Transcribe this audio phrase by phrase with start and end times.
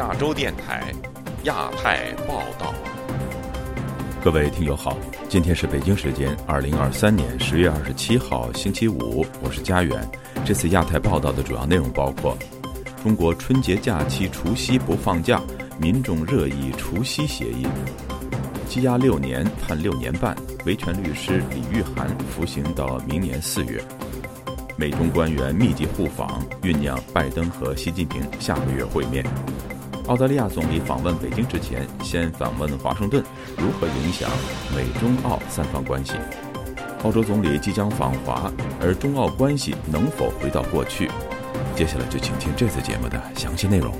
[0.00, 0.94] 亚洲电台
[1.42, 2.72] 亚太报道，
[4.24, 4.96] 各位听友好，
[5.28, 10.10] 今天是北京时间二零二三年十月二十七号星期五，我是佳远。
[10.42, 12.34] 这次亚太报道的主要内容包括：
[13.02, 15.38] 中国春节假期除夕不放假，
[15.78, 17.66] 民众热议除夕协议；
[18.70, 23.84] 羁押六年判六年半，维权律师李玉涵服刑到明年四月。
[24.78, 29.22] 美中官员密集互访，酝酿拜登和习近平下个月会面。
[30.10, 33.22] 澳大利亚总理访问北京之前，先访问华盛顿，
[33.56, 34.28] 如何影响
[34.74, 36.14] 美中澳三方关系？
[37.04, 41.08] 澳洲总理即将访华，而中澳关系能否回到过去？
[41.76, 43.94] 接下来就请听这次节目的详细内容。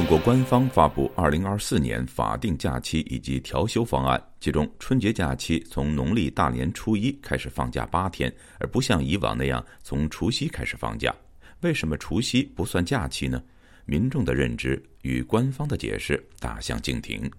[0.00, 11.14] 中国官方发布二零二四年法定假期以及调休方案，其中春节假期从农历大年初一开始放假八天，而不像以往那样从除夕开始放假。
[11.60, 13.42] 为什么除夕不算假期呢？
[13.84, 17.30] 民众的认知与官方的解释大相径庭。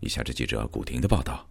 [0.00, 1.48] 以下是记者古婷的报道：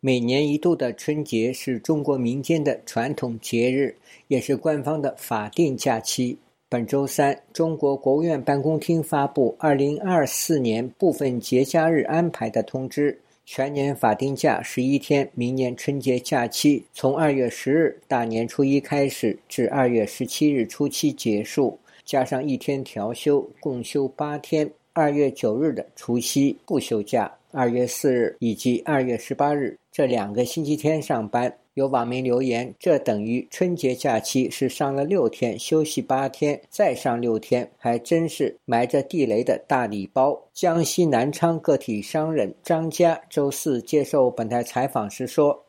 [0.00, 6.38] 每年一度的春节是中国民间的传统节日，也是官方的法定假期。
[6.70, 24.70] 本周三，中国国务院办公厅发布二零二四年部分节假日安排的通知，全年法定假十一天，明年春节假期从二月十日大年初一开始，至二月十七日初七结束，加上一天调休，共休八天。
[24.92, 31.50] 二月九日的除夕不休假，二月四日以及二月十八日这两个星期天上班。
[31.78, 45.64] 有网民留言：“这等于春节假期是上了六天，休息八天，再上六天，还真是埋着地雷的大礼包。”江西南昌个体商人张家周四接受本台采访时说：“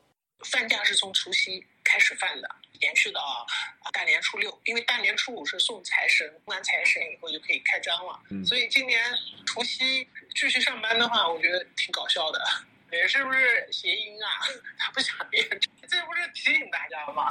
[0.50, 2.50] 放假是从除夕开始放的，
[2.82, 3.22] 延续到
[3.94, 8.20] 大年初六，因为大年初五是送财神，送完财神以后就可以开张了。
[8.44, 9.00] 所以今年
[9.46, 12.40] 除夕继续上班的话，我觉得挺搞笑的。”
[12.92, 13.40] 也是不是
[13.72, 14.28] 谐音啊？
[14.78, 15.44] 他不想变，
[15.88, 17.30] 这不是提醒大家吗？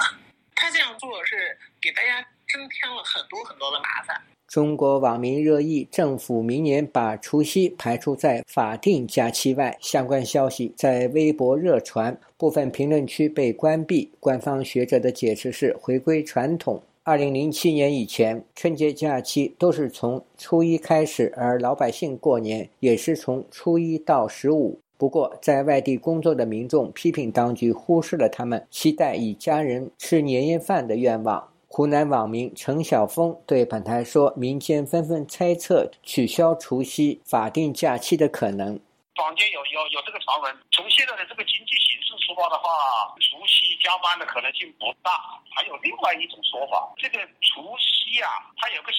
[0.54, 2.20] 他这样做是给大家
[2.52, 4.20] 增添了很多很多的麻烦。
[4.48, 14.10] 中国网民热议政府明年把除夕排除在法定假期外，相关消息在微博热传，部分评论区被关闭。
[14.18, 16.82] 官方学者的解释是回归传统。
[17.02, 24.80] 二零零七年以前，春节假期都是从初一开始，而老百姓过年也是从初一到十五。
[24.98, 31.54] 不过，在外地工作的民众批评当局忽视了他们期待与家人吃年夜饭的愿望。
[31.68, 38.74] 湖南网民陈晓峰对本台说：“民间纷纷猜测取消除夕法定假期的可能。
[39.14, 45.14] 坊间有有有这个传闻，从现在的这个经济形势出发的话，除夕加班的可能性不大。
[45.54, 48.98] 还有另外一种说法，这个除夕啊，它有个谐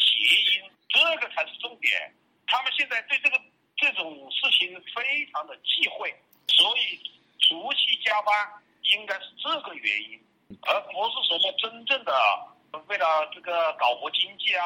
[0.56, 1.92] 音，这个才是重点。
[2.48, 3.36] 他们现在对这个。”
[3.80, 6.14] 这种事情非常的忌讳，
[6.48, 7.00] 所以
[7.40, 8.34] 除夕加班
[8.94, 10.20] 应该是这个原因，
[10.68, 12.14] 而不是什么真正的
[12.88, 14.64] 为了这个搞活经济啊。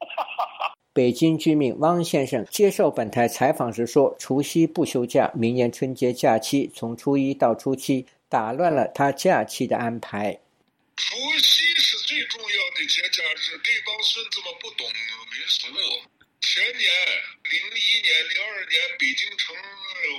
[0.92, 10.38] 北京居民汪先生接受本台采访时说：“除夕不休假，明年春节假期从初一到初七，打乱了他假期的安排。
[10.96, 15.66] 除夕是最重要的节假日，这帮孙子们不懂民俗。”
[16.42, 16.90] 前年
[17.44, 19.54] 零一年、零二年，北京城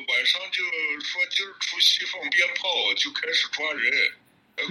[0.07, 0.63] 晚上就
[1.03, 3.91] 说今儿除夕放鞭炮，就开始抓人，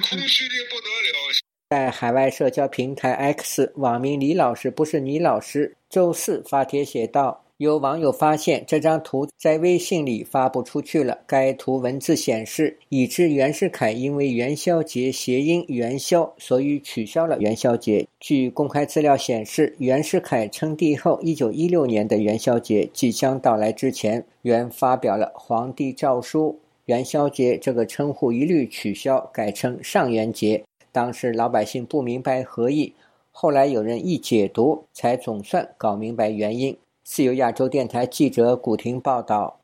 [0.00, 1.32] 空虚的不得了。
[1.68, 7.41] 在海外社交平台 X，网名李老师不是倪老师，周四发帖写道。
[7.62, 11.20] 有网友发现这张图在微信里发布出去了。
[11.28, 18.04] 该图文字显示，已知袁世凯因为元宵节谐音“元宵”，所以取消了元宵节。
[18.18, 30.64] 据公开资料显示，袁世凯称帝后1916年的元宵节即将到来之前，原发表了皇帝诏书，元宵节这个称呼一律取消，改称上元节。
[30.90, 32.92] 当时老百姓不明白何意，
[33.31, 36.76] 后来有人一解读，才总算搞明白原因。
[37.14, 39.61] 自由亚洲电台记者古婷报道：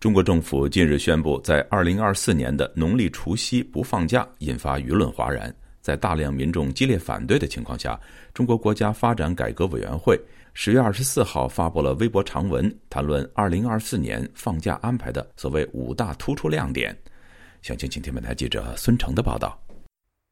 [0.00, 5.54] 中国政府近日宣布，在二零二四年的农历除夕不放假，引发舆论哗然。
[5.82, 8.00] 在大量民众激烈反对的情况下，
[8.32, 10.18] 中国国家发展改革委员会
[10.54, 16.96] 十月二十四号发布了微博长文，谈论二零二四年放假安排的所谓五大突出亮点。
[17.60, 19.62] 详情，请听本台记者孙成的报道。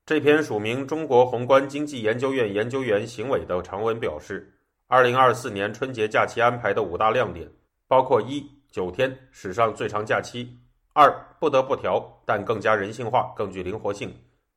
[0.06, 4.50] 这篇署名中国宏观经济研究院研究员邢伟的长文表示。
[4.92, 7.48] 二零二四年春节假期安排的五大亮点
[7.86, 10.44] 包括：一、九天，史上最长假期；
[10.92, 14.08] 二、不得不调，但更加人性化，更具灵活性；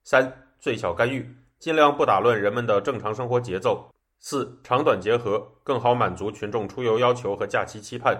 [0.03, 1.23] 三、最小干预，
[1.59, 8.17] 尽量不打乱人们的正常生活节奏；四、长短结合，更好满足群众出游要求和假期期盼；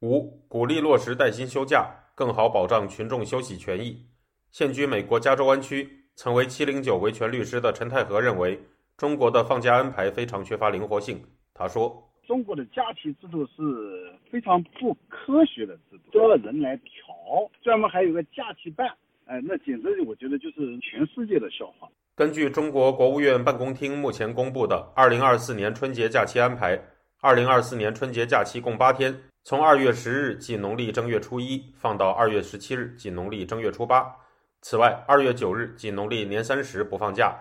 [0.00, 4.04] 五、鼓励落实带薪休假，更好保障群众休息权益。
[4.50, 8.60] 现居美国加州湾区、曾为七零九维权律师的陈太和认为，
[8.96, 11.24] 中国的放假安排非常缺乏灵活性。
[11.54, 18.88] 他说：“中国的假期制度是非常不科学的制度，都要人来调，专门还有个假期办，
[19.26, 26.78] 哎，那简直我觉得就是全世界的笑话。”根据中国国务院办公厅目前公布的二零二四年春节假期安排，
[27.20, 34.14] 二零二四年春节假期共八天，从二月十日即农历正月初一放到二月十七日即农历正月初八。
[34.60, 37.34] 此外，二月九日即农历年三十不放假，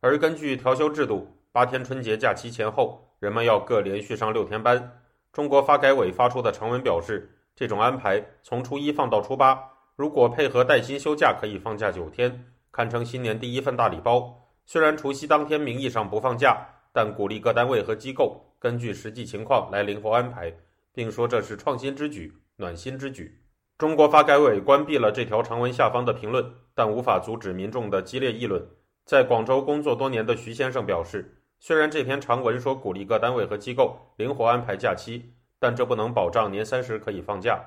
[0.00, 5.00] 而根据调休制度，八天春节假期前后，人们要各连续上六天班。
[5.32, 9.58] 中国发改委发出的长文表示，这种安排从初一放到初八，
[9.96, 14.48] 如果配合带薪休假，可以放假九天，堪称新年第一份大礼包。
[14.64, 20.52] 虽然除夕当天名义上不放假，但鼓励各单位和机构根据实际情况来灵活安排，
[20.92, 23.40] 并说这是创新之举、暖心之举。
[23.76, 28.64] 中国发改委关闭了这条长文下方的评论，但无法阻止民众的激烈议论。
[29.04, 37.60] 在广州工作多年的徐先生表示，虽然这篇长文说鼓励各单位和机构灵活安排假期，但这不能保障年三十可以放假。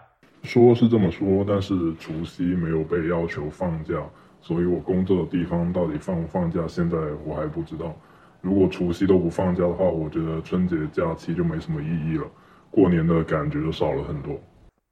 [0.43, 3.95] 说是这么说，但是除夕没有被要求放假，
[4.41, 7.93] 所以我工作的地方到底放不放假，现在我还不知道。
[8.39, 12.25] 如果除夕都不放假的话，我觉得春节假期就没什么意义了，
[12.71, 14.39] 过年的感觉就少了很多。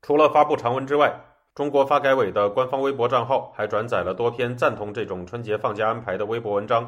[0.02, 1.12] 除了发布长文之外，
[1.56, 6.88] 中国发改委的官方微博账号还转载了多篇赞同这种春节放假安排的微博文章，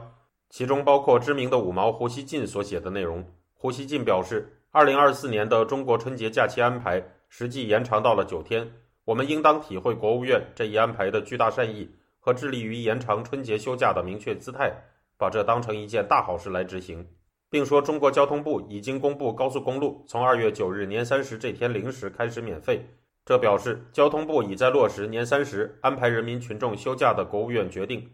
[0.52, 3.26] 其中包括知名的五毛胡锡进所写的内容。
[3.54, 8.70] 胡锡进表示，二零二四年的中国春节假期安排实际延长到了九天，
[9.06, 11.90] 我们应当体会国务院这一安排的巨大善意
[12.20, 14.74] 和致力于延长春节休假的明确姿态，
[15.18, 17.08] 把这当成一件大好事来执行，
[17.50, 22.86] 并说中国交通部已经公布高速公路从二月九日年三十这天零时开始免费。
[23.24, 28.10] 这表示交通部已在落实年三十安排人民群众休假的国务院决定。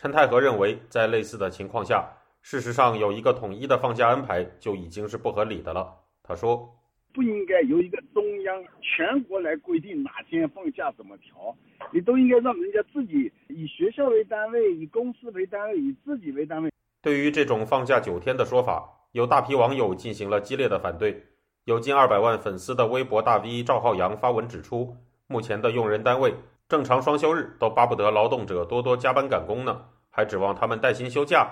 [0.00, 2.08] 陈太和认为，在类似的情况下，
[2.40, 5.92] 事实上有一个统一的放假安排就已经是不合理的了。
[6.22, 6.72] 他说
[7.12, 11.52] ：“不应该由一个中央全国来规定哪天放假怎么调，
[11.92, 16.70] 你都应该让人家自己以学校为单位，以公司为单位，以自己为单位。”
[17.02, 21.24] 对于这种放假九天的说法，有大批网友进行了激烈的反对。
[21.64, 24.96] 有近二百万粉丝的微博大 V 赵浩洋发文指出，
[25.26, 26.32] 目前的用人单位
[26.68, 29.80] 正常双休日都巴不得劳动者多多加班赶工呢，
[30.10, 31.50] 还指望他们带薪休假。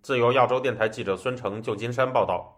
[0.00, 2.56] 自由亚洲电台记者孙成，旧金山报道。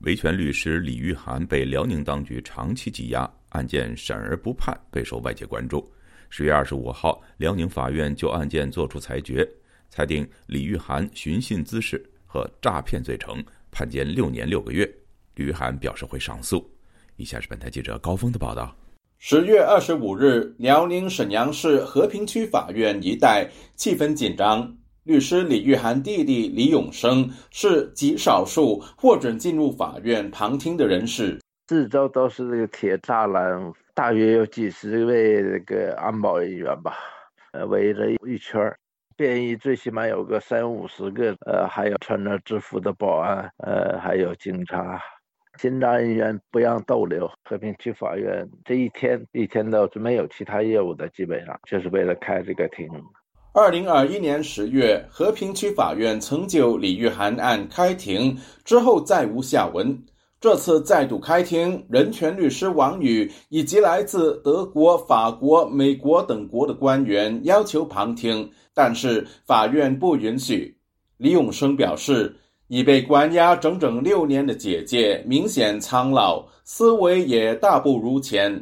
[0.00, 5.88] 维权律师李玉涵被辽宁当局长期羁押，案件审而不判，备受外界关注。
[6.28, 9.48] 十月二十五号，辽宁法院就案件作出裁决，
[9.88, 14.92] 裁定李玉涵寻衅滋事和诈骗罪成，判监六年六个月。
[15.36, 16.68] 吕涵表示会上诉。
[17.14, 18.74] 以下是本台记者高峰的报道：
[19.18, 24.76] 十月二十五日，辽宁沈阳市和平区法院一带气氛紧张。
[25.04, 31.38] 律师李玉涵弟弟李永生是极少数获准进入法院旁听的人士。
[31.68, 36.96] 四周都是这个铁栅栏，大约有几十位这个安保人员吧，
[37.52, 38.76] 呃，围着一圈儿。
[39.16, 45.00] 便衣最起码有个三五十个，呃，还有穿着制服的保安，呃，还有警察。
[45.58, 52.88] 侦查人员不让逗留，和平区法院这一天一天都是没有其他业务的，基本上就是为了开这个庭。
[53.52, 59.98] 二零二一年十月，和平区法院曾就李玉涵案开庭，之后再无下文。
[60.40, 70.76] 这次再度开庭，人权律师王宇以及来自德国、法国、美国等国的官员要求旁听，但是法院不允许。
[71.16, 72.36] 李永生表示。
[72.68, 78.52] 已被关押整整六年的姐姐明显苍老，思维也大不如前，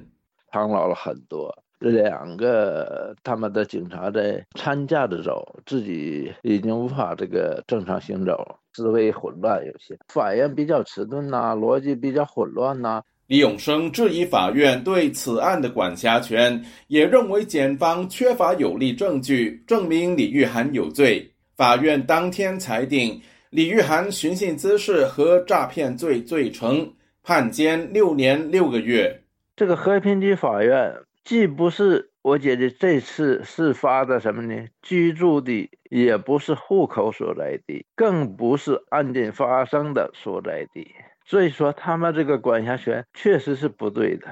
[0.52, 1.54] 苍老了很多。
[1.78, 8.42] 两个他们的警察在搀架着走，自己已经无法这个正常行走，
[8.74, 9.96] 思维混乱有些。
[10.08, 13.02] 反应比较迟钝呐，逻辑比较混乱呐。
[13.26, 21.30] 李永生质疑法院对此案的管辖权，也认为检方缺乏有力证据证明李玉涵有罪。
[21.56, 23.18] 法院当天裁定。
[23.54, 26.92] 李玉涵寻衅滋事和诈骗罪罪成，
[27.22, 29.22] 判监六年六个月。
[29.54, 30.92] 这个和平区法院
[31.22, 34.66] 既不是我姐姐这次事发的什么呢？
[34.82, 40.88] 居住地，也不是户口所在地，更不是案件发生的所在地。
[41.24, 44.26] 所以说，他们这个管辖权确实是不对的。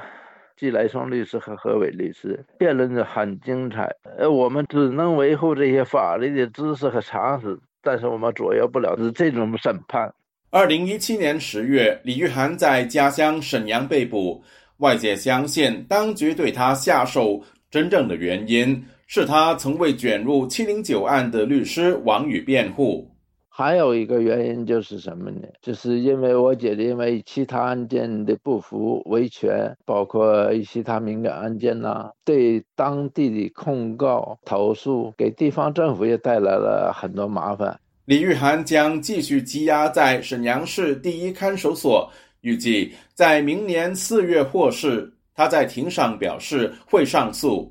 [0.56, 7.60] 季来松律师和何伟律师辩论的很精彩，呃，我们只能维护这些法律的知识和常识。
[7.82, 10.12] 但是我们左右不了是这种审判。
[10.50, 14.42] 二零一七年十月，李玉涵在家乡沈阳被捕，
[14.78, 23.10] 外界相信当局对他下手真正的原因是他曾为卷入七零九案的律师王宇辩护。
[23.54, 25.47] 还有一个原因就是什么呢？
[25.61, 37.78] 就是因为我觉得，因为其他案件的不服维权，包括其他敏感案件呐，对当地的控告投诉，给地方政府也带来了很多麻烦。
[38.06, 45.12] 李玉涵将继续羁押在沈阳市第一看守所，预计在明年四月获释。
[45.35, 47.71] 他在庭上表示会上诉。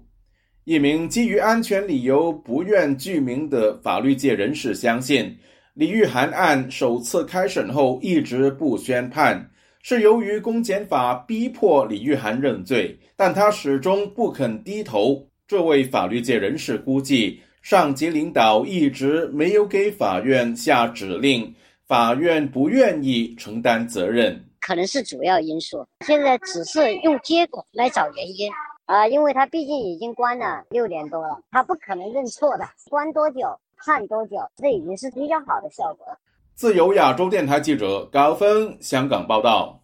[0.64, 5.36] 一名基于安全理由不愿具名的法律界人士相信。
[5.74, 9.50] 李玉涵案首次开审后一直不宣判，
[9.82, 15.25] 是由于公检法逼迫李玉涵认罪，但他始终不肯低头。
[15.48, 21.56] 这位法律界人士估计，上级领导一直没有给法院下指令，
[21.88, 25.88] 法院不愿意承担责任，可能是主要因素。
[26.06, 28.51] 现在只是用结果来找原因
[28.88, 32.68] 啊，因为他毕竟已经关了六年多了，他不可能认错的。
[32.90, 33.58] 关多久？
[33.84, 34.38] 看多久？
[34.56, 36.18] 这已经是比较好的效果了。
[36.54, 39.80] 自由亚洲电台记者高峰香港报道。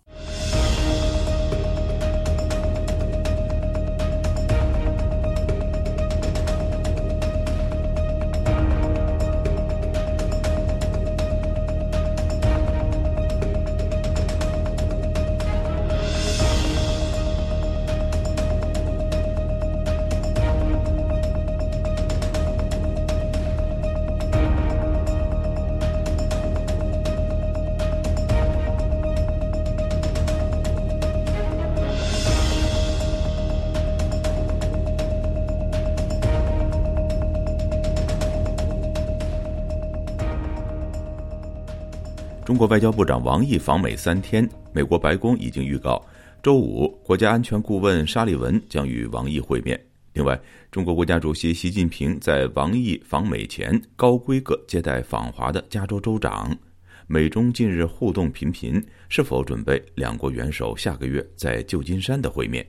[42.58, 46.04] 中国外交部长王毅访美三天，美国白宫已经预告，
[46.42, 49.80] 周五国家安全顾问沙利文将与王毅会面。
[50.14, 56.58] 另外，中国国家主席习近平在王毅访美前高规格接待访华的加州州长。
[57.06, 62.66] 美中近日互动频频，是否准备两国元首下个月在旧金山的会面？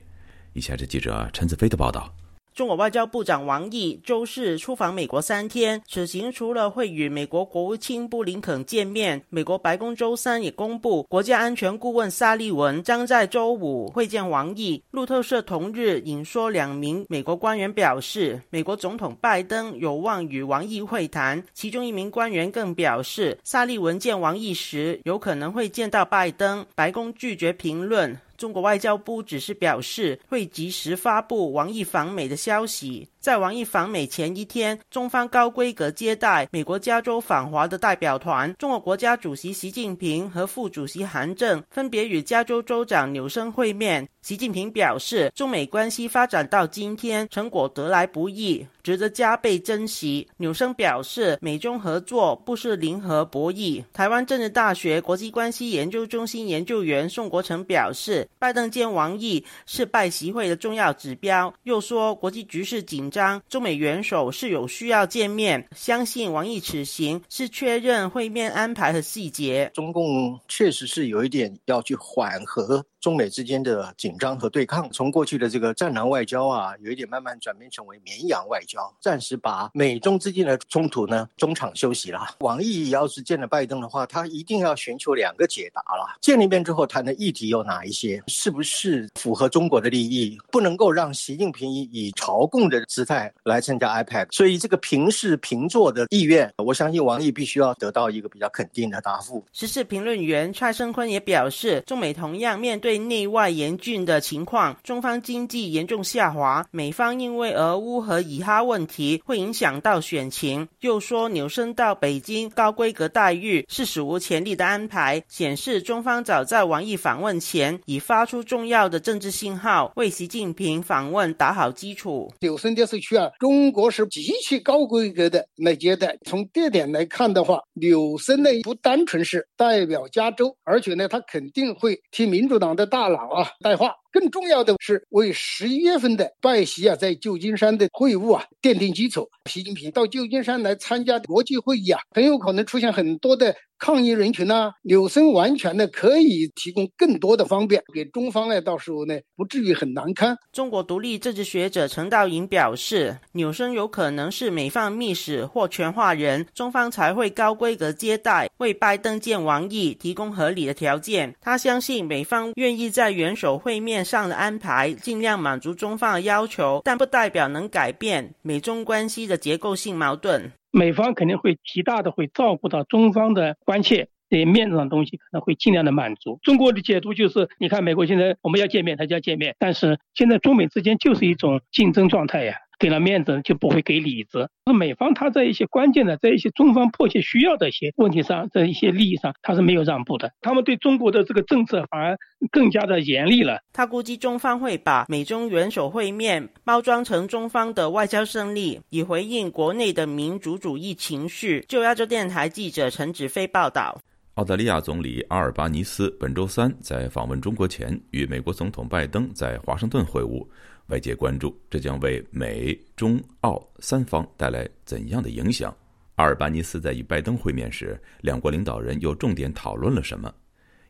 [0.53, 2.13] 以下是记者陈子飞的报道。
[2.59, 14.83] 中国外交部长王毅周四出访美国三天，此行除了会与美国国务卿布林肯见面，美国白宫周三也公布，国家安全顾问沙利文将在周五会见王毅。
[14.91, 21.41] 路透社同日引说两名美国官员表示，美国总统拜登有望与王毅会谈。
[21.53, 26.65] 其中一名官员更表示，沙利文见王毅时有可能会见到拜登。
[26.75, 28.19] 白宫拒绝评论。
[28.39, 33.05] 中国外交部只是表示会及时发布王毅访美的消息。
[33.19, 38.55] 在王毅访美前一天，中方高规格接待美国加州访华的代表团。
[38.57, 44.07] 中国国家主席习近平和副主席韩正分别与加州州长纽森会面。
[44.21, 50.25] 习近平表示，中美关系发展到今天，成果得来不易，值得加倍珍惜。
[50.37, 53.83] 纽森表示，美中合作不是零和博弈。
[53.91, 61.53] 台湾政治大学国际关系研究中心研究员宋国成表示，拜登见王毅是拜习会的重要指标。
[61.63, 63.08] 又说，国际局势紧。
[63.09, 69.71] 张中美元首是有需要见面，相信王毅此行是确认会面安排和细节。
[69.73, 72.85] 中共确实是有一点要去缓和。
[72.99, 82.35] 中美之间的紧张和对抗，从过去的这个战狼外交啊，有一点慢慢转变成为绵羊外交，暂时把美中之间的冲突呢中场休息了。
[82.39, 86.17] 王毅要是见了拜登的话，他一定要寻求两个解答了。
[86.19, 88.21] 见了一面之后谈的议题有哪一些？
[88.27, 90.37] 是不是符合中国的利益？
[90.51, 94.27] 不能够让习近平以朝贡的态来参加 iPad，。
[94.31, 99.43] 所以这个平视平坐的意愿，我相信王毅必须要得到一个比较肯定的答复。
[99.51, 102.99] 时事评论员蔡胜坤也表示，中美同样面对。
[103.09, 110.67] 内外严峻的情况，中方经济严重下滑，美方因为俄乌和以哈问题会影响到选情。
[110.81, 122.31] 又说纽森到北京高规格待遇是史无前例的安排，显示中方早在王毅访问前已发出重要的政治信号，为习近平访问打好基础。
[122.41, 126.17] 纽森电视区啊，中国是极其高规格的来接待。
[126.25, 132.69] 从这点来看的话，纽森呢不单纯是代表加州，而且呢他肯定会替民主党。
[132.79, 139.29] 的大佬啊，带话更重要的是为十一月份的拜习啊，在旧金山的会晤啊奠定基础。
[139.49, 144.71] 习近平到旧金山来参加国际会议啊，很有可能出现很多的抗议人群呐。
[144.83, 150.35] 纽森完全的可以提供更多的方便给中方呢，到时候呢不至于很难堪。
[150.51, 161.35] 中国独立政治学者陈道颖表示，纽森有可能是美方密使或传话人，中方才会高规格接待，为拜登见王毅提供合理的条件。
[161.41, 170.51] 他相信美方愿意在元首会面上的安排尽量满足中方的要求，但不代表能改变美中关系的结构性矛盾。
[170.71, 176.37] 美方肯定会极大的会照顾到中方的关切，这些面子上的东西可能会尽量的满足。
[176.43, 182.55] 中国的解读就是，你看美国现在我们要见面，他就要见面，但是现在中美之间就是一种竞争状态呀。
[182.79, 184.49] 给了面子就不会给里子。
[184.65, 190.31] 那美方他在一些关键的，在一些中方迫切需要的一些问题上，在一些利益上，他是没有让步的。
[190.41, 192.17] 他们对中国的这个政策反而
[192.51, 193.59] 更加的严厉了。
[193.73, 201.65] 他估计中方会把美中元首会面包装成中方的外交胜利，以回应国内的民族主义情绪。
[201.67, 203.99] 就亚洲电台记者陈子飞报道。
[204.35, 210.45] 澳大利亚总理阿尔巴尼斯本周三在访问中国前，与美国总统拜登在华盛顿会晤。
[210.87, 215.75] 外界关注，这将为美中澳三方带来怎样的影响？
[216.15, 220.33] 阿尔巴尼斯在与拜登会面时，两国领导人又重点讨论了什么？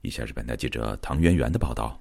[0.01, 2.00] 以下是本台记者唐媛媛的报道。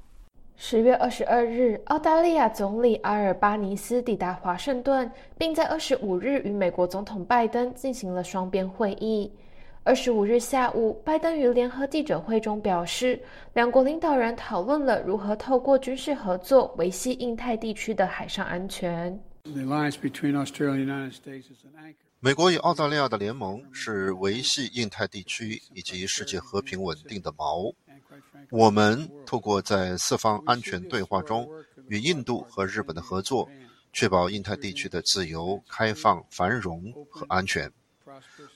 [0.57, 9.33] 十月二十二日，澳大利亚总理阿尔巴尼斯抵达华盛顿，并在二十五日与美国总统拜登进行了双边会议。
[9.89, 13.19] 二十五日下午，拜登于联合记者会中表示，
[13.55, 19.19] 两国领导人讨论了如何透过军事合作维系印太地区的海上安全。
[22.21, 27.73] 美国与澳大利亚的联盟是维系印太地区以及世界和平稳定的锚。
[28.51, 31.49] 我们透过在四方安全对话中
[31.89, 33.49] 与印度和日本的合作，
[33.95, 37.73] 确保印太地区的自由、开放、繁荣和安全。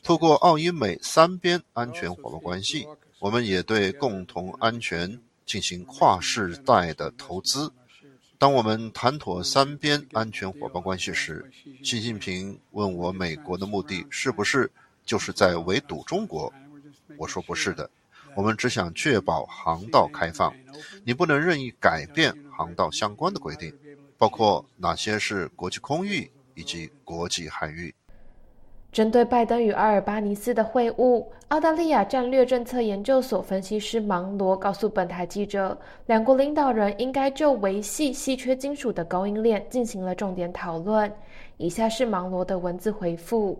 [0.02, 2.86] 透过澳英美三边安全伙伴关系，
[3.18, 7.72] 我们也对共同安全进行跨世代的投资。
[8.38, 11.48] 当我们谈妥三边安全伙伴关系时，
[11.84, 14.68] 习近平问我：“美国的目的是不是
[15.06, 16.52] 就是在围堵中国？”
[17.16, 17.88] 我说：“不是的，
[18.34, 20.52] 我们只想确保航道开放。
[21.04, 23.72] 你不能任意改变航道相关的规定，
[24.18, 27.94] 包括哪些是国际空域以及国际海域。”
[28.92, 41.10] 针对拜登与阿尔巴尼斯的会晤，澳大利亚战略政策研究所分析师芒罗告诉本台记者，两国领导人应该就维系稀缺金属的供应链进行了重点讨论。
[41.56, 43.58] 以下是芒罗的文字回复：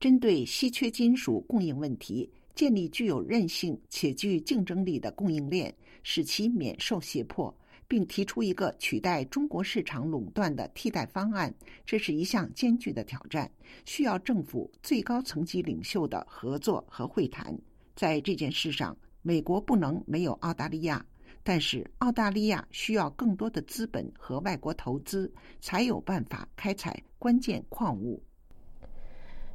[0.00, 7.54] 针对稀缺金属供应问题，建立具有韧性且具竞争力的供应链，使其免受胁迫。
[7.86, 11.52] 并提出一个取代中国市场垄断的替代方案，
[11.84, 13.50] 这是一项艰巨的挑战，
[13.84, 17.56] 需要政府最高层级领袖的合作和会谈。
[17.94, 21.04] 在这件事上，美国不能没有澳大利亚，
[21.42, 28.22] 但是澳大利亚需要更多的资本和外国投资，才有办法开采关键矿物。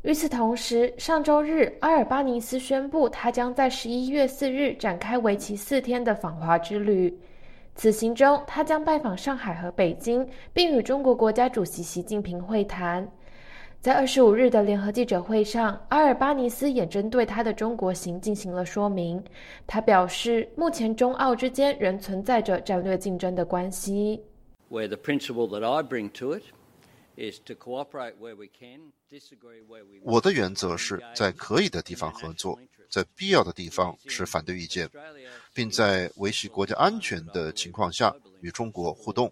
[0.03, 7.13] 与此同时，上周日，阿尔巴尼斯宣布，他将在十一月四日展开为期四天的访华之旅。
[7.79, 13.09] 此行中，他将拜访上海和北京，并与中国国家主席习近平会谈。
[13.79, 19.23] 在二十五日的联合记者会上，阿尔巴尼斯也针对他的中国行进行了说明。
[19.65, 24.21] 他表示，目前中澳之间仍存在着战略竞争的关系。
[30.03, 32.59] 我的原则是在可以的地方合作。
[32.89, 34.89] 在必要的地方持反对意见，
[35.53, 39.31] 并在维系国家安全的情况下与中国互动。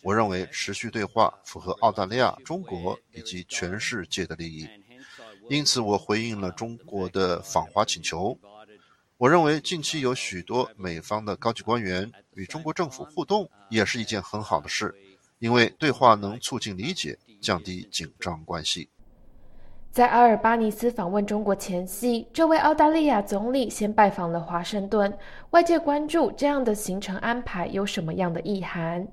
[0.00, 4.66] 我认为持续对话符合澳大利亚、中国以及全世界的利益，
[5.50, 8.38] 因此我回应了中国的访华请求。
[9.18, 14.94] 我认为近期有许多美方的高级官员与中国政府互动也是一件很好的事，
[15.42, 18.88] 因为对话能促进理解，降低紧张关系。
[19.90, 25.12] 在阿尔巴尼斯访问中国前夕，这位澳大利亚总理先拜访了华盛顿。
[25.50, 29.04] 外界关注这样的行程安排有什么样的意涵？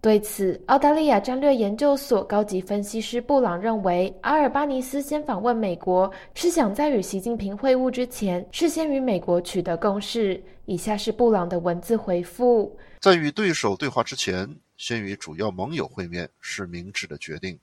[0.00, 10.40] 对此，澳大利亚战略研究所高级分析师布朗认为，阿尔巴尼斯先访问美国是想在与习近平会晤之前，事先与美国取得共识。
[10.66, 14.48] 以下是布朗的文字回复：在与对手对话之前，
[14.82, 17.56] 先与主要盟友会面是明智的决定。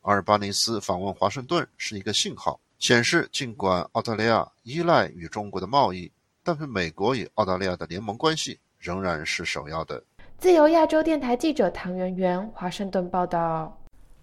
[0.00, 6.10] 阿尔巴尼斯访问华盛顿是一个信号，显示尽管澳大利亚依赖与中国的贸易，
[6.42, 10.02] 但是美国与澳大利亚的联盟关系仍然是首要的。
[10.38, 13.78] 自由亚洲电台记者唐媛媛华盛顿报道。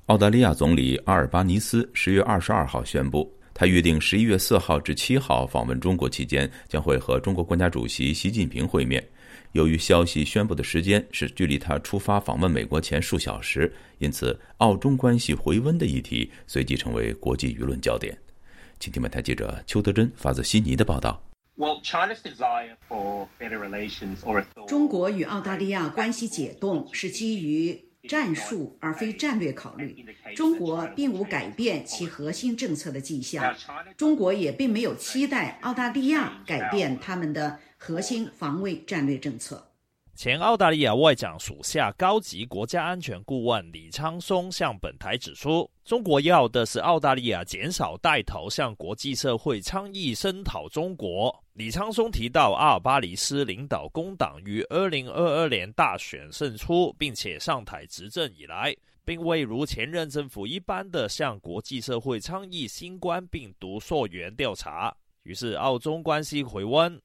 [0.08, 9.08] 澳大利亚总理阿尔巴尼斯十月二十二号宣布，他预定十一月四号至七号访问中国期间，将会和中国国家主席习近平会面。
[9.56, 18.18] 由于消息宣布的时间是距离他出发访问美国前数小时，因此澳中关系回温的议题随即成为国际舆论焦点。
[18.82, 21.24] 请听本台记者邱德珍发自悉尼的报道。
[24.68, 30.06] 中国与澳大利亚关系解冻是基于战术而非战略考虑。
[30.36, 33.56] 中国并无改变其核心政策的迹象，
[33.96, 37.58] 中国也并没有期待澳大利亚改变他们的。
[37.86, 39.64] 核心防卫战略政策。
[40.16, 51.32] 前澳大利亚外长属下高级国家安全顾问李昌松向本台指出，中国要的是澳大利亚减少带头向国际社会倡议声讨中国。
[51.54, 64.92] 李昌松提到，阿尔巴尼斯领导工党于二零二二年大选胜出，并且上台执政以来，并未如前任政府一般的向国际社会倡议新冠病毒溯源调查。
[65.22, 67.00] 于是，澳中关系回温。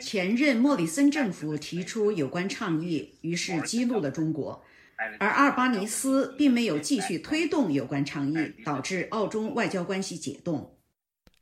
[0.00, 4.62] 前任莫里森政府提出有关倡议，于是激怒了中国，
[5.18, 10.76] 而阿尔巴尼斯并没有继续推动有关倡议，导致澳中外交关系解冻。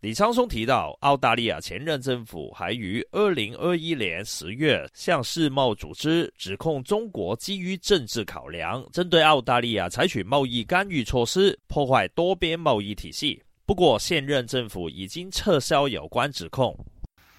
[0.00, 13.42] 李昌松提到，澳大利亚前任政府还于二零二一年十月向世贸组织指控中国基于政治考量，针对澳大利亚采取贸易干预措施，破坏多边贸易体系。
[13.66, 16.74] 不过，现任政府已经撤销有关指控。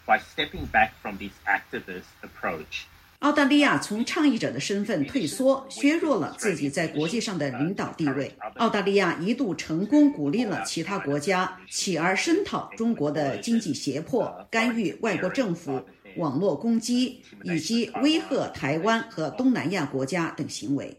[0.05, 2.85] By stepping back from this activist approach，
[3.19, 8.35] 澳大利亚从倡议者的身份退缩，削弱了自己在国际上的领导地位。
[8.55, 15.81] 澳大利亚一度成功鼓励了其他国家起而声讨中国的经济胁迫、干预外国政府、
[16.17, 20.97] 网络攻击以及威吓台湾和东南亚国家等行为。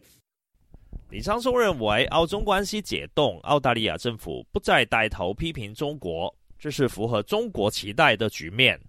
[1.11, 8.81] 李昌松认为，澳中关系解冻，澳大利亚政府不再带头批评中国，这是符合中国期待的局面。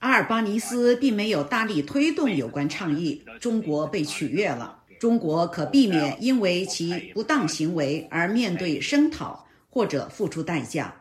[0.00, 4.76] 阿尔巴尼斯并没有大力推动有关倡议，中国被取悦了。
[5.00, 10.94] 中国可避免因为其不当行为而面对声讨或者付出代价。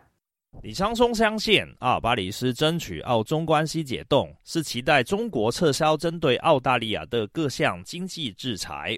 [0.63, 8.97] 李昌松相信，阿尔巴尼斯争取澳中关系解冻，是期待中国撤销针对澳大利亚的各项经济制裁。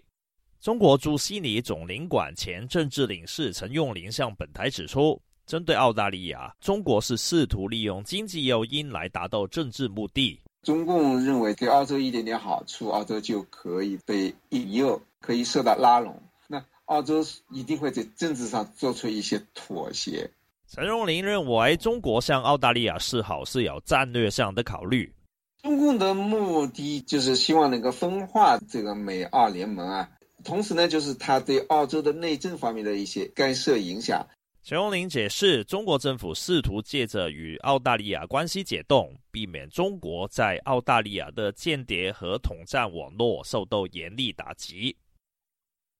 [0.62, 5.22] 中国驻悉尼总领馆前政治领事陈用林向本台指出。
[5.50, 10.40] 针对澳大利亚，中国是试图利用经济诱因来达到政治目的。
[10.62, 16.22] 中共认为给澳洲一点点好处，澳洲就可以被引诱，可以受到拉拢。
[16.48, 20.30] 那澳洲一定会在政治上做出一些妥协。
[20.68, 25.12] 陈荣林认为，中国向澳大利亚示好是有战略上的考虑。
[25.64, 30.08] 中共的目的就是希望能够分化这个美澳联盟啊，
[30.44, 34.24] 同时呢，就是他对澳洲的内政方面的一些干涉影响。
[34.70, 44.96] 陈荣林解释，中国政府试图借着与澳大利亚关系解冻，避免中国在澳大利亚的间谍和统战网络受到严厉打击。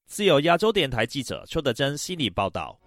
[0.06, 2.80] 自由亚洲电台记者邱德珍悉尼报道。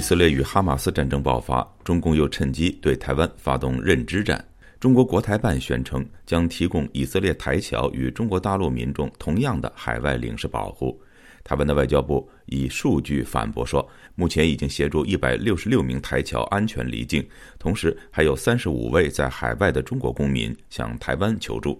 [0.00, 4.42] 以色列与哈马斯战争爆发，中共又趁机对台湾发动认知战。
[4.80, 10.98] 中国国台办宣称将提供以色列台侨与中国大陆民众同样的海外领事保护。
[11.44, 17.22] 台湾的外交部以数据反驳说，目前已经协助一百六十六名台侨安全离境，
[17.58, 21.78] 同时还有三十五位在海外的中国公民向台湾求助。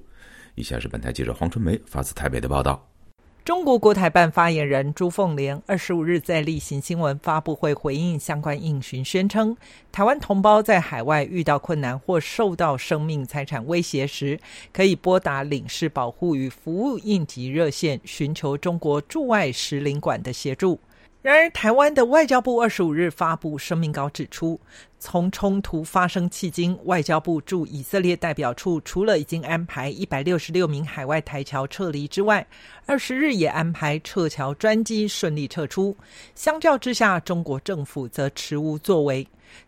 [0.57, 2.90] 以下是本台记者黄春梅发自台北的报道。
[3.43, 9.57] 中国国台办发言人朱凤莲二十五日在例行新闻发布会回应相关应询，宣称
[9.91, 14.39] 台湾同胞在海外遇到困难或受到生命财产威胁时，
[14.73, 20.79] 可以拨打领事保护与服务应急热线，寻求中国驻外使领馆的协助。
[21.23, 24.59] 然而，台湾的外交部二十五日发布声明稿指出，
[25.01, 32.47] 从冲突发生迄今，外交部驻以色列代表处除了已经安排一百六十六名海外台侨撤离之外，
[32.85, 35.97] 二十日也安排撤侨专机顺利撤出。
[36.35, 39.27] 相较之下，中国政府则迟无作为。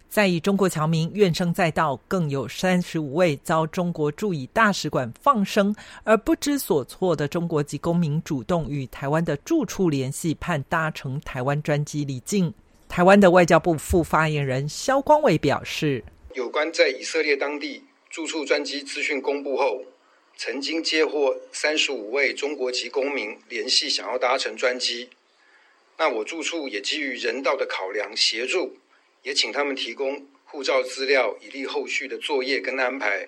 [0.09, 12.53] 在以中国侨民怨声载道，更有三十五位遭中国驻以大使馆放生而不知所措的中国籍公民主动与台湾的住处联系，盼搭乘台湾专机离境。
[12.93, 16.05] 台湾的外交部副发言人肖光伟表示
[16.37, 19.83] ：“有关在以色列当地住处专机资讯公布后，
[20.37, 25.09] 曾经接获三十五位中国籍公民联系，想要搭乘专机。
[25.97, 28.77] 那我住处也基于人道的考量协助，
[29.23, 33.27] 也请他们提供护照资料，以利后续的作业跟安排。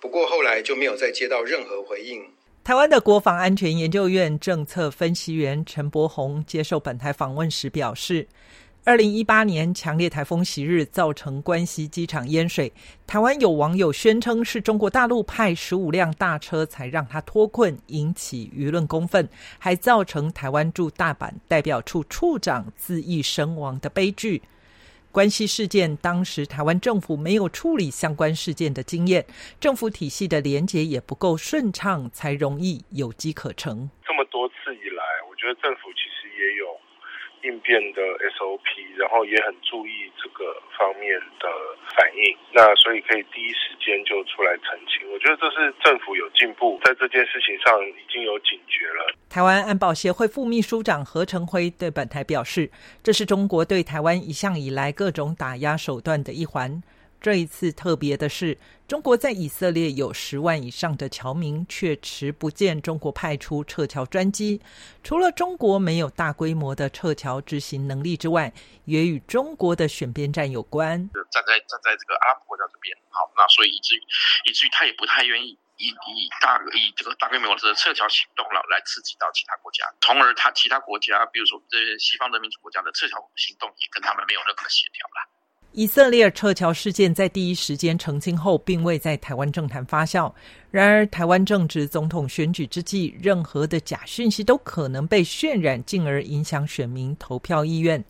[0.00, 2.24] 不过后来就没有再接到任何回应。
[2.64, 8.26] 台湾的国防安全研究院政策分析员陈柏宏接受本台访问时表示。
[8.88, 12.72] 二零一八年强烈台风袭日造成关西机场淹水，
[13.06, 24.40] 台湾有网友宣称是中国大陆派十五辆大车才让他脱困，引起舆论公愤，还造成台湾驻大阪代表处处长自缢身亡的悲剧。
[25.12, 29.26] 关西事件当时台湾政府没有处理相关事件的经验，
[29.60, 33.90] 政府体系的连结也不够顺畅，才容易有机可乘。
[34.06, 36.87] 这么多次以来，我觉得政府其实也有。
[37.42, 38.02] 应变的
[38.36, 38.64] SOP，
[38.96, 41.48] 然后也很注意这个方面的
[41.96, 45.10] 反应，那所以可以第一时间就出来澄清。
[45.12, 49.14] 我觉得这是政府有进步，在这件事情上已经有警觉了。
[49.28, 52.70] 台湾安保协会副秘书长何成辉对本台表示，
[53.02, 56.82] 这是中国对台湾一向以来各种打压手段的一环。
[57.20, 64.62] 这一次特别的是，中国在以色列有十万以上的侨民，却迟不见中国派出撤侨专机。
[65.02, 68.52] 除了中国没有大规模的撤侨执行能力之外，
[68.84, 71.10] 也与中国的选边站有关。
[71.32, 74.00] 站在站在这个阿拉伯国家这边，好，那所以以至于
[74.46, 85.37] 以至于他也不太愿意以以大以这个大规模的撤侨行动了来刺激到其他国家，从而他其他国家，比如说这些西方人民主国家的撤侨行动也跟他们没有任何协调了。
[85.78, 90.28] 以色列撤侨事件在第一时间澄清后，并未在台湾政坛发酵。
[90.72, 98.04] 然而，台湾正值总统选举之际，任何的假讯息都可能被渲染，进而影响选民投票意愿。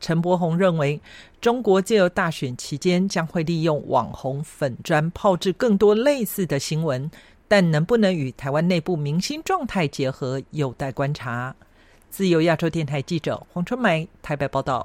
[0.00, 1.00] 陈柏宏认为，
[1.40, 7.08] 中国借由大选期间将会利用网红粉砖炮制更多类似的新闻，
[7.46, 11.54] 但能不能与台湾内部明星状态结合，有待观察。
[12.10, 14.84] 自由亚洲电台记者黄春梅台北报道。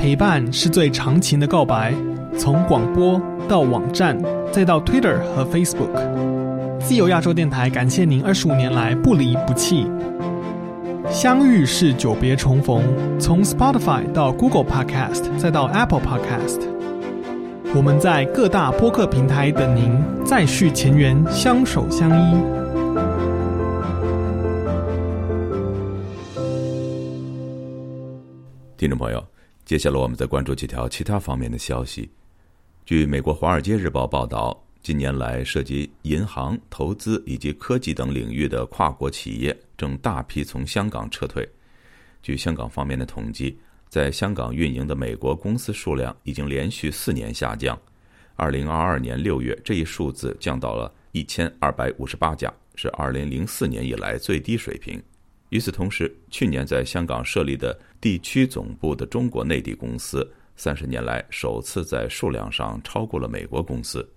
[0.00, 1.92] 陪伴是最长情的告白，
[2.38, 4.18] 从广播到网站，
[4.50, 5.90] 再到 Twitter 和 Facebook。
[6.80, 9.86] 自由亚洲电台感谢您二十五年来不离不弃。
[11.10, 12.82] 相遇是久别重逢，
[13.18, 16.62] 从 Spotify 到 Google Podcast，再到 Apple Podcast，
[17.74, 22.36] 我们在各大播客平台等您，再续前缘，相守相依。
[28.78, 29.22] 听众朋友。
[29.70, 32.10] 接下来，我们再关注几条其他方面的消息。
[32.84, 41.48] 据美国《华尔街日报》报道，近年来涉及银行、投资以及科技等领域的跨国企业正大批从香港撤退。
[42.20, 43.56] 据香港方面的统计，
[43.88, 47.80] 在香港运营的美国公司数量已经连续四年下降。
[48.34, 55.00] 二零二二年六月，这一数字降到了一千二百五十八家，是二零零四年以来最低水平。
[55.50, 64.08] 与此同时，去年在香港设立的地区总部的中国内地公司，三十年来首次在数量上超过了美国公司。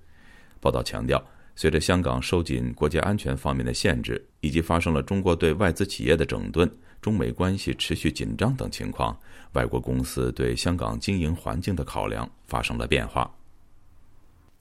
[0.61, 1.21] 报道强调，
[1.53, 6.69] 随着香港收紧国家安全方面的限制，以及发生了中国对外资企业的整顿、
[7.01, 9.17] 中美关系持续紧张等情况，
[9.51, 13.29] 外国公司对香港经营环境的考量发生了变化。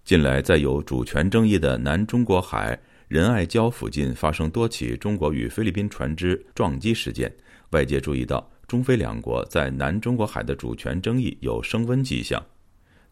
[0.05, 2.77] 近来，在有主权争议的南中国海。
[3.09, 7.31] 仁爱礁附近发生多起中国与菲律宾船只撞击事件，
[7.69, 12.43] 外界注意到中菲两国在南中国海的主权争议有升温迹象。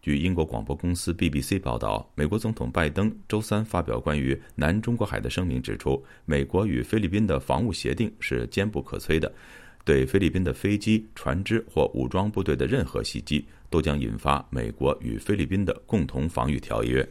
[0.00, 9.30] 据英国广播公司 BBC 报道，美国总统拜登周三发表关于南中国海的声明，指出美国与菲律宾的防务协定是坚不可摧的，
[9.84, 17.06] 对菲律宾的飞机、船只或武装部队的任何袭击都将引发美国与菲律宾的共同防御条约。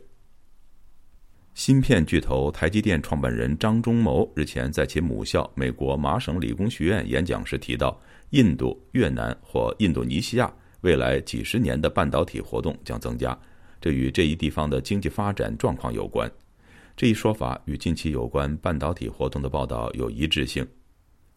[1.53, 7.99] 芯片巨头台积电创办人张忠谋日前在其母校美国麻省理工学院演讲时提到，
[8.31, 13.37] 印度、越南或印度尼西亚未来几十年的半导体活动将增加，
[13.81, 16.31] 这与这一地方的经济发展状况有关。
[16.95, 20.67] 这一说法与近期有关半导体活动的报道有一致性。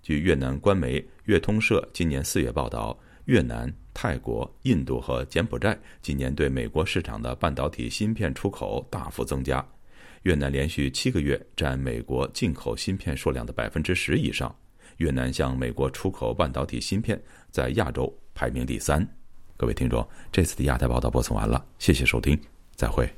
[0.02, 9.64] 据越南官媒越通社今年四月报道，越南、泰国、印度和柬埔寨今年对美国市场的半导体芯片出口大幅增加。
[10.24, 14.54] 越南连续七个月占美国进口芯片数量的百分之十以上。
[14.98, 19.06] 越南向美国出口半导体芯片，在亚洲排名第三。
[19.56, 22.38] 各位听众，这次的亚太报道播送完了，谢谢收听，
[22.74, 23.08] 再会。